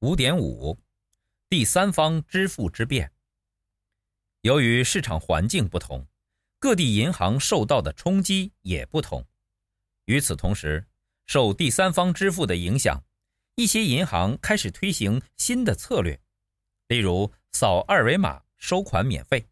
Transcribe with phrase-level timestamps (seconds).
[0.00, 0.78] 五点五，
[1.48, 3.12] 第三方支付之便。
[4.42, 6.06] 由于市场环境不同，
[6.60, 9.26] 各地银行受到的冲击也不同。
[10.04, 10.86] 与此同时，
[11.26, 13.02] 受第三方支付的影响，
[13.56, 16.20] 一些银行开始推行新的策略，
[16.86, 19.48] 例如扫二维码收款免费、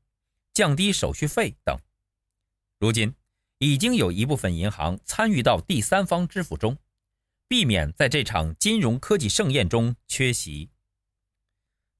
[0.53, 1.77] 降低手续费等。
[2.79, 3.13] 如今，
[3.59, 6.79] 已经有一部分银行参与到第三方支付中。
[7.49, 10.71] 避免在这场金融科技盛宴中缺席。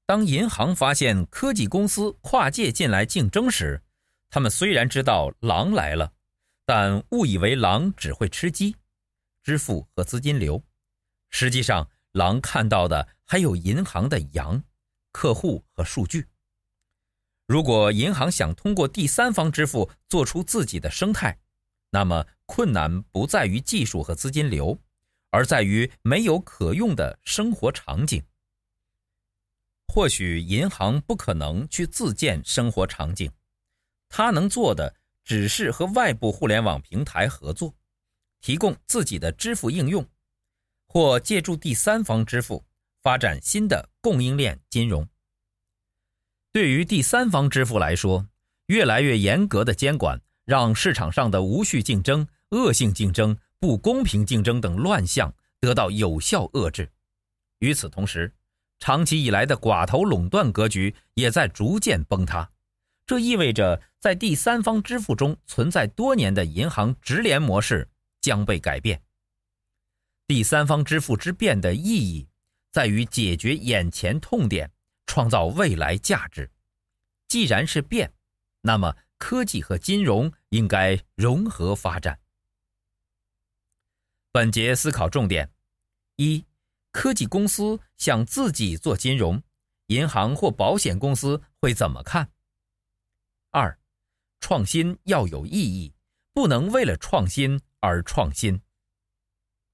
[0.05, 3.83] 当银行发现科技公司跨界进来竞争时，
[4.29, 6.13] 他们虽然知道狼来了，
[6.65, 8.75] 但误以为狼只会吃鸡、
[9.43, 10.63] 支付和资金流。
[11.29, 14.63] 实际上，狼看到的还有银行的羊、
[15.11, 16.25] 客户和数据。
[17.45, 21.37] 如果银行想通过第三方支付做出自己的生态，
[21.91, 24.77] 那么困难不在于技术和资金流。
[25.29, 28.23] 而在于没有可用的生活场景。
[29.87, 33.31] 或许银行不可能去自建生活场景，
[34.09, 37.73] 它能做的只是和外部互联网平台合作，
[38.41, 40.07] 提供自己的支付应用，
[40.87, 42.63] 或借助第三方支付
[43.01, 45.07] 发展新的供应链金融。
[46.51, 48.27] 对于第三方支付来说，
[48.67, 53.37] 越来越严格的监管让市场上的无序竞争、恶性竞争。
[53.59, 56.91] 不公平竞争等乱象得到有效遏制。
[57.59, 58.33] 与此同时，
[58.79, 62.51] 长期以来的寡头垄断格局也在逐渐崩塌。
[63.05, 67.89] 这意味着，在第三方支付中存在多年的银行直连模式
[68.21, 69.01] 将被改变。
[70.27, 72.27] 第三方支付之变的意义
[72.71, 74.69] 在于解决眼前痛点，
[75.05, 76.51] 创造未来价值。
[77.27, 78.13] 既然是变，
[78.61, 82.19] 那么科技和金融应该融合发展。
[84.37, 85.51] 本节思考重点：
[86.17, 86.45] 一、
[86.91, 89.41] 科技公司想自己做金融，
[89.87, 92.29] 银行或保险公司会怎么看？
[93.49, 93.79] 二、
[94.39, 95.95] 创新要有意义，
[96.33, 98.61] 不能为了创新而创新。